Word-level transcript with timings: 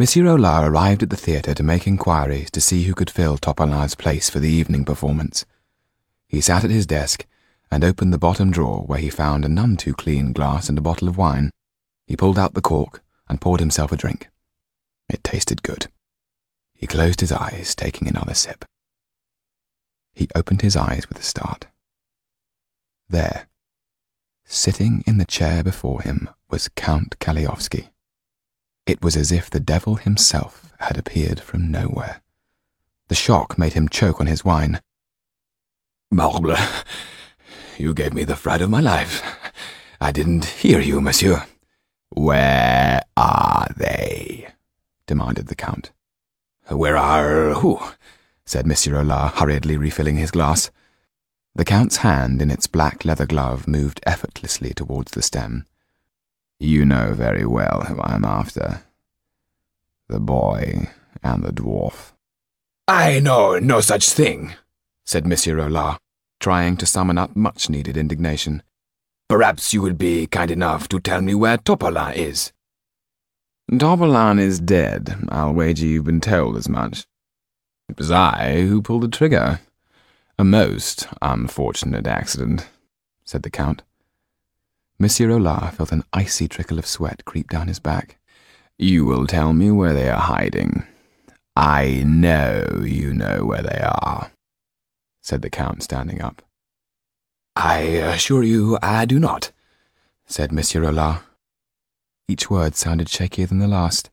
Monsieur 0.00 0.26
Aulard 0.26 0.62
arrived 0.62 1.02
at 1.02 1.10
the 1.10 1.16
theatre 1.16 1.54
to 1.54 1.64
make 1.64 1.84
inquiries 1.84 2.52
to 2.52 2.60
see 2.60 2.84
who 2.84 2.94
could 2.94 3.10
fill 3.10 3.36
Topolin's 3.36 3.96
place 3.96 4.30
for 4.30 4.38
the 4.38 4.48
evening 4.48 4.84
performance. 4.84 5.44
He 6.28 6.40
sat 6.40 6.62
at 6.62 6.70
his 6.70 6.86
desk 6.86 7.26
and 7.68 7.82
opened 7.82 8.12
the 8.12 8.18
bottom 8.18 8.52
drawer 8.52 8.84
where 8.86 9.00
he 9.00 9.10
found 9.10 9.44
a 9.44 9.48
none 9.48 9.76
too 9.76 9.94
clean 9.94 10.32
glass 10.32 10.68
and 10.68 10.78
a 10.78 10.82
bottle 10.82 11.08
of 11.08 11.18
wine. 11.18 11.50
He 12.06 12.14
pulled 12.14 12.38
out 12.38 12.54
the 12.54 12.60
cork 12.60 13.02
and 13.28 13.40
poured 13.40 13.58
himself 13.58 13.90
a 13.90 13.96
drink. 13.96 14.28
It 15.08 15.24
tasted 15.24 15.64
good. 15.64 15.88
He 16.74 16.86
closed 16.86 17.18
his 17.18 17.32
eyes, 17.32 17.74
taking 17.74 18.06
another 18.06 18.34
sip. 18.34 18.64
He 20.12 20.28
opened 20.32 20.62
his 20.62 20.76
eyes 20.76 21.08
with 21.08 21.18
a 21.18 21.24
start. 21.24 21.66
There, 23.08 23.48
sitting 24.44 25.02
in 25.08 25.18
the 25.18 25.24
chair 25.24 25.64
before 25.64 26.02
him, 26.02 26.28
was 26.48 26.68
Count 26.68 27.18
Kalliovski. 27.18 27.88
It 28.88 29.02
was 29.02 29.18
as 29.18 29.30
if 29.30 29.50
the 29.50 29.60
devil 29.60 29.96
himself 29.96 30.72
had 30.80 30.96
appeared 30.96 31.40
from 31.40 31.70
nowhere. 31.70 32.22
The 33.08 33.14
shock 33.14 33.58
made 33.58 33.74
him 33.74 33.90
choke 33.90 34.18
on 34.18 34.26
his 34.26 34.46
wine. 34.46 34.80
Morbleu, 36.10 36.56
you 37.76 37.92
gave 37.92 38.14
me 38.14 38.24
the 38.24 38.34
fright 38.34 38.62
of 38.62 38.70
my 38.70 38.80
life. 38.80 39.22
I 40.00 40.10
didn't 40.10 40.46
hear 40.46 40.80
you, 40.80 41.02
monsieur. 41.02 41.44
Where 42.08 43.02
are 43.14 43.68
they? 43.76 44.48
demanded 45.06 45.48
the 45.48 45.54
Count. 45.54 45.90
Where 46.68 46.96
are 46.96 47.52
who? 47.52 47.78
said 48.46 48.66
Monsieur 48.66 48.94
Aulard, 48.94 49.32
hurriedly 49.32 49.76
refilling 49.76 50.16
his 50.16 50.30
glass. 50.30 50.70
The 51.54 51.66
Count's 51.66 51.98
hand 51.98 52.40
in 52.40 52.50
its 52.50 52.66
black 52.66 53.04
leather 53.04 53.26
glove 53.26 53.68
moved 53.68 54.00
effortlessly 54.06 54.72
towards 54.72 55.12
the 55.12 55.20
stem. 55.20 55.66
You 56.60 56.84
know 56.84 57.14
very 57.14 57.46
well 57.46 57.84
who 57.86 58.00
I 58.00 58.14
am 58.14 58.24
after. 58.24 58.82
The 60.08 60.18
boy 60.18 60.88
and 61.22 61.44
the 61.44 61.52
dwarf. 61.52 62.12
I 62.88 63.20
know 63.20 63.58
no 63.58 63.80
such 63.80 64.08
thing, 64.10 64.54
said 65.04 65.26
Monsieur 65.26 65.56
Aulard, 65.56 65.98
trying 66.40 66.76
to 66.78 66.86
summon 66.86 67.18
up 67.18 67.36
much 67.36 67.70
needed 67.70 67.96
indignation. 67.96 68.62
Perhaps 69.28 69.72
you 69.72 69.82
would 69.82 69.98
be 69.98 70.26
kind 70.26 70.50
enough 70.50 70.88
to 70.88 70.98
tell 70.98 71.20
me 71.20 71.34
where 71.34 71.58
Topolin 71.58 72.16
is. 72.16 72.52
Topolin 73.70 74.40
is 74.40 74.58
dead. 74.58 75.14
I'll 75.28 75.52
wager 75.52 75.84
you've 75.84 76.06
been 76.06 76.20
told 76.20 76.56
as 76.56 76.68
much. 76.68 77.06
It 77.88 77.98
was 77.98 78.10
I 78.10 78.62
who 78.62 78.82
pulled 78.82 79.02
the 79.02 79.08
trigger. 79.08 79.60
A 80.38 80.44
most 80.44 81.06
unfortunate 81.20 82.06
accident, 82.06 82.66
said 83.24 83.42
the 83.42 83.50
Count. 83.50 83.82
Monsieur 85.00 85.28
Aulard 85.28 85.74
felt 85.74 85.92
an 85.92 86.02
icy 86.12 86.48
trickle 86.48 86.78
of 86.78 86.86
sweat 86.86 87.24
creep 87.24 87.48
down 87.50 87.68
his 87.68 87.78
back. 87.78 88.18
You 88.78 89.04
will 89.04 89.28
tell 89.28 89.52
me 89.52 89.70
where 89.70 89.94
they 89.94 90.08
are 90.08 90.20
hiding. 90.20 90.84
I 91.54 92.02
know 92.04 92.82
you 92.84 93.14
know 93.14 93.44
where 93.44 93.62
they 93.62 93.80
are, 93.80 94.32
said 95.22 95.42
the 95.42 95.50
Count, 95.50 95.84
standing 95.84 96.20
up. 96.20 96.42
I 97.54 97.78
assure 97.78 98.42
you 98.42 98.76
I 98.82 99.04
do 99.04 99.20
not, 99.20 99.52
said 100.26 100.50
Monsieur 100.50 100.82
Aulard. 100.82 101.20
Each 102.28 102.50
word 102.50 102.74
sounded 102.74 103.06
shakier 103.06 103.48
than 103.48 103.60
the 103.60 103.68
last. 103.68 104.10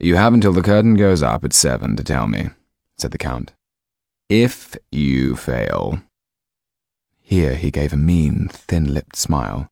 You 0.00 0.16
have 0.16 0.34
until 0.34 0.52
the 0.52 0.62
curtain 0.62 0.94
goes 0.94 1.22
up 1.22 1.44
at 1.44 1.52
seven 1.52 1.94
to 1.96 2.02
tell 2.02 2.26
me, 2.26 2.50
said 2.98 3.12
the 3.12 3.18
Count. 3.18 3.52
If 4.28 4.76
you 4.90 5.36
fail, 5.36 6.02
here 7.30 7.54
he 7.54 7.70
gave 7.70 7.92
a 7.92 7.96
mean, 7.96 8.48
thin-lipped 8.48 9.14
smile. 9.14 9.70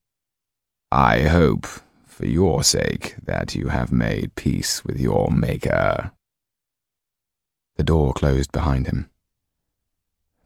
I 0.92 1.22
hope, 1.22 1.66
for 2.06 2.24
your 2.24 2.62
sake, 2.62 3.16
that 3.24 3.56
you 3.56 3.66
have 3.66 3.90
made 3.90 4.36
peace 4.36 4.84
with 4.84 5.00
your 5.00 5.32
Maker. 5.32 6.12
The 7.74 7.82
door 7.82 8.12
closed 8.12 8.52
behind 8.52 8.86
him. 8.86 9.10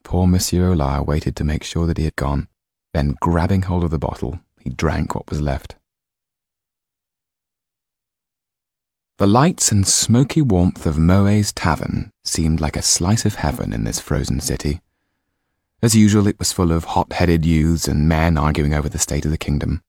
Poor 0.02 0.26
Monsieur 0.26 0.70
Aulard 0.70 1.04
waited 1.04 1.36
to 1.36 1.44
make 1.44 1.64
sure 1.64 1.86
that 1.86 1.98
he 1.98 2.04
had 2.04 2.16
gone, 2.16 2.48
then 2.94 3.18
grabbing 3.20 3.62
hold 3.62 3.84
of 3.84 3.90
the 3.90 3.98
bottle, 3.98 4.40
he 4.58 4.70
drank 4.70 5.14
what 5.14 5.28
was 5.28 5.42
left. 5.42 5.76
The 9.18 9.26
lights 9.26 9.70
and 9.70 9.86
smoky 9.86 10.40
warmth 10.40 10.86
of 10.86 10.96
Moet's 10.96 11.52
tavern 11.52 12.10
seemed 12.24 12.62
like 12.62 12.76
a 12.76 12.80
slice 12.80 13.26
of 13.26 13.34
heaven 13.34 13.74
in 13.74 13.84
this 13.84 14.00
frozen 14.00 14.40
city. 14.40 14.80
As 15.82 15.96
usual, 15.96 16.28
it 16.28 16.38
was 16.38 16.52
full 16.52 16.70
of 16.70 16.84
hot-headed 16.84 17.44
youths 17.44 17.88
and 17.88 18.08
men 18.08 18.38
arguing 18.38 18.72
over 18.72 18.88
the 18.88 19.00
state 19.00 19.24
of 19.24 19.32
the 19.32 19.38
kingdom. 19.38 19.82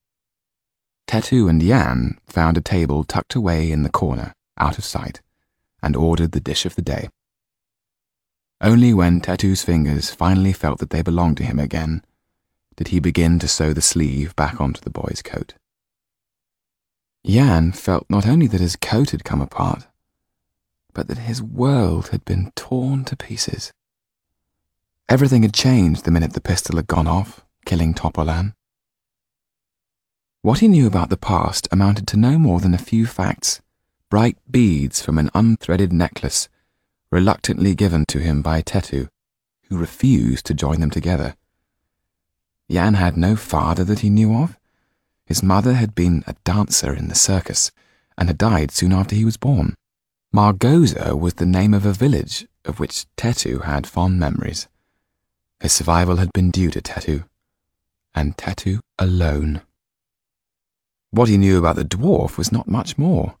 Tetu 1.06 1.48
and 1.48 1.62
Yan 1.62 2.18
found 2.26 2.56
a 2.56 2.60
table 2.60 3.04
tucked 3.04 3.36
away 3.36 3.70
in 3.70 3.84
the 3.84 3.88
corner, 3.90 4.34
out 4.58 4.76
of 4.76 4.84
sight, 4.84 5.20
and 5.80 5.94
ordered 5.94 6.32
the 6.32 6.40
dish 6.40 6.66
of 6.66 6.74
the 6.74 6.82
day. 6.82 7.08
Only 8.60 8.92
when 8.92 9.20
Tetu's 9.20 9.62
fingers 9.62 10.10
finally 10.10 10.52
felt 10.52 10.80
that 10.80 10.90
they 10.90 11.02
belonged 11.02 11.36
to 11.36 11.44
him 11.44 11.60
again 11.60 12.02
did 12.76 12.88
he 12.88 12.98
begin 12.98 13.38
to 13.38 13.46
sew 13.46 13.72
the 13.72 13.80
sleeve 13.80 14.34
back 14.34 14.60
onto 14.60 14.80
the 14.80 14.90
boy's 14.90 15.22
coat. 15.22 15.54
Yan 17.22 17.70
felt 17.70 18.06
not 18.10 18.26
only 18.26 18.48
that 18.48 18.60
his 18.60 18.74
coat 18.74 19.10
had 19.10 19.22
come 19.22 19.40
apart, 19.40 19.86
but 20.92 21.06
that 21.06 21.18
his 21.18 21.40
world 21.40 22.08
had 22.08 22.24
been 22.24 22.50
torn 22.56 23.04
to 23.04 23.16
pieces. 23.16 23.72
Everything 25.08 25.42
had 25.42 25.52
changed 25.52 26.04
the 26.04 26.10
minute 26.10 26.32
the 26.32 26.40
pistol 26.40 26.76
had 26.76 26.86
gone 26.86 27.06
off, 27.06 27.44
killing 27.66 27.92
Topolin. 27.92 28.54
What 30.40 30.60
he 30.60 30.68
knew 30.68 30.86
about 30.86 31.10
the 31.10 31.16
past 31.16 31.68
amounted 31.70 32.08
to 32.08 32.16
no 32.16 32.38
more 32.38 32.58
than 32.58 32.74
a 32.74 32.78
few 32.78 33.06
facts, 33.06 33.60
bright 34.08 34.38
beads 34.50 35.02
from 35.02 35.18
an 35.18 35.30
unthreaded 35.34 35.92
necklace, 35.92 36.48
reluctantly 37.10 37.74
given 37.74 38.06
to 38.06 38.18
him 38.18 38.40
by 38.42 38.62
Tetu, 38.62 39.08
who 39.68 39.76
refused 39.76 40.46
to 40.46 40.54
join 40.54 40.80
them 40.80 40.90
together. 40.90 41.36
Yan 42.68 42.94
had 42.94 43.16
no 43.16 43.36
father 43.36 43.84
that 43.84 44.00
he 44.00 44.10
knew 44.10 44.34
of. 44.34 44.58
His 45.26 45.42
mother 45.42 45.74
had 45.74 45.94
been 45.94 46.24
a 46.26 46.34
dancer 46.44 46.94
in 46.94 47.08
the 47.08 47.14
circus 47.14 47.70
and 48.16 48.28
had 48.28 48.38
died 48.38 48.70
soon 48.70 48.92
after 48.92 49.14
he 49.14 49.24
was 49.24 49.36
born. 49.36 49.74
Margoza 50.32 51.14
was 51.14 51.34
the 51.34 51.46
name 51.46 51.74
of 51.74 51.84
a 51.84 51.92
village 51.92 52.46
of 52.64 52.80
which 52.80 53.06
Tetu 53.16 53.64
had 53.64 53.86
fond 53.86 54.18
memories. 54.18 54.66
His 55.64 55.72
survival 55.72 56.16
had 56.16 56.30
been 56.34 56.50
due 56.50 56.70
to 56.72 56.82
Tetu, 56.82 57.24
and 58.14 58.36
Tetu 58.36 58.80
alone. 58.98 59.62
What 61.10 61.30
he 61.30 61.38
knew 61.38 61.56
about 61.56 61.76
the 61.76 61.86
dwarf 61.86 62.36
was 62.36 62.52
not 62.52 62.68
much 62.68 62.98
more. 62.98 63.36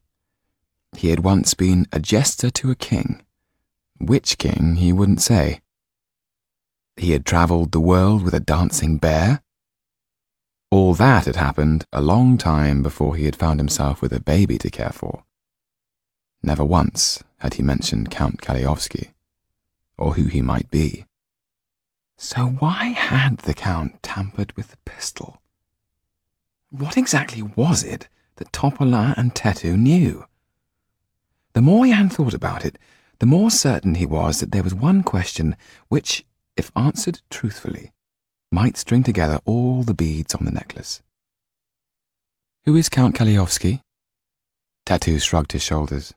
He 0.96 1.10
had 1.10 1.20
once 1.20 1.52
been 1.52 1.86
a 1.92 2.00
jester 2.00 2.48
to 2.48 2.70
a 2.70 2.74
king. 2.74 3.20
Which 3.98 4.38
king, 4.38 4.76
he 4.76 4.90
wouldn't 4.90 5.20
say. 5.20 5.60
He 6.96 7.10
had 7.10 7.26
travelled 7.26 7.72
the 7.72 7.78
world 7.92 8.22
with 8.22 8.32
a 8.32 8.40
dancing 8.40 8.96
bear. 8.96 9.42
All 10.70 10.94
that 10.94 11.26
had 11.26 11.36
happened 11.36 11.84
a 11.92 12.00
long 12.00 12.38
time 12.38 12.82
before 12.82 13.16
he 13.16 13.26
had 13.26 13.36
found 13.36 13.60
himself 13.60 14.00
with 14.00 14.14
a 14.14 14.18
baby 14.18 14.56
to 14.56 14.70
care 14.70 14.94
for. 14.94 15.24
Never 16.42 16.64
once 16.64 17.22
had 17.40 17.52
he 17.54 17.62
mentioned 17.62 18.10
Count 18.10 18.40
Kalliovski, 18.40 19.12
or 19.98 20.14
who 20.14 20.24
he 20.24 20.40
might 20.40 20.70
be. 20.70 21.04
So 22.16 22.46
why 22.46 22.86
had 22.86 23.38
the 23.38 23.54
Count 23.54 24.02
tampered 24.02 24.52
with 24.56 24.68
the 24.70 24.76
pistol? 24.84 25.40
What 26.70 26.96
exactly 26.96 27.42
was 27.42 27.82
it 27.82 28.08
that 28.36 28.52
Topolin 28.52 29.16
and 29.16 29.34
Tetu 29.34 29.76
knew? 29.76 30.24
The 31.52 31.62
more 31.62 31.86
Yan 31.86 32.08
thought 32.08 32.34
about 32.34 32.64
it, 32.64 32.78
the 33.20 33.26
more 33.26 33.50
certain 33.50 33.94
he 33.94 34.06
was 34.06 34.40
that 34.40 34.52
there 34.52 34.62
was 34.62 34.74
one 34.74 35.02
question 35.02 35.56
which, 35.88 36.24
if 36.56 36.70
answered 36.74 37.20
truthfully, 37.30 37.92
might 38.50 38.76
string 38.76 39.02
together 39.02 39.38
all 39.44 39.82
the 39.82 39.94
beads 39.94 40.34
on 40.34 40.44
the 40.44 40.50
necklace. 40.50 41.02
Who 42.64 42.76
is 42.76 42.88
Count 42.88 43.14
Kalliovski? 43.14 43.80
Tetu 44.86 45.20
shrugged 45.20 45.52
his 45.52 45.62
shoulders. 45.62 46.14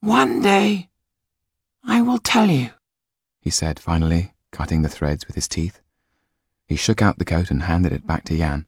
One 0.00 0.40
day, 0.40 0.88
I 1.84 2.02
will 2.02 2.18
tell 2.18 2.50
you 2.50 2.70
he 3.40 3.50
said 3.50 3.80
finally, 3.80 4.34
cutting 4.50 4.82
the 4.82 4.88
threads 4.88 5.26
with 5.26 5.34
his 5.34 5.48
teeth. 5.48 5.80
He 6.66 6.76
shook 6.76 7.02
out 7.02 7.18
the 7.18 7.24
coat 7.24 7.50
and 7.50 7.64
handed 7.64 7.92
it 7.92 8.06
back 8.06 8.24
to 8.24 8.34
Yan. 8.34 8.66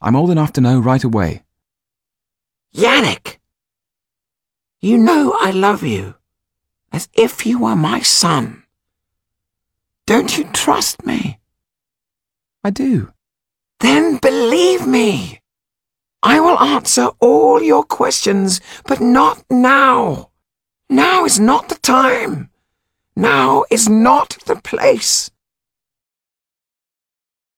I'm 0.00 0.16
old 0.16 0.30
enough 0.30 0.52
to 0.54 0.60
know 0.60 0.78
right 0.78 1.02
away. 1.02 1.42
Yannick! 2.74 3.38
You 4.80 4.98
know 4.98 5.36
I 5.40 5.50
love 5.50 5.82
you, 5.82 6.14
as 6.92 7.08
if 7.14 7.46
you 7.46 7.58
were 7.60 7.74
my 7.74 8.00
son. 8.00 8.64
Don't 10.06 10.36
you 10.36 10.44
trust 10.52 11.04
me? 11.04 11.40
I 12.62 12.70
do. 12.70 13.12
Then 13.80 14.18
believe 14.18 14.86
me. 14.86 15.40
I 16.22 16.40
will 16.40 16.58
answer 16.58 17.08
all 17.20 17.62
your 17.62 17.84
questions, 17.84 18.60
but 18.86 19.00
not 19.00 19.44
now. 19.50 20.30
Now 20.88 21.24
is 21.24 21.40
not 21.40 21.68
the 21.68 21.76
time. 21.76 22.50
Now 23.16 23.64
is 23.70 23.88
not 23.88 24.36
the 24.44 24.56
place. 24.56 25.30